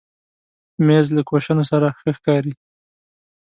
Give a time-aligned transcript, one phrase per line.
[0.85, 2.53] مېز له کوشنو سره ښه ښکاري.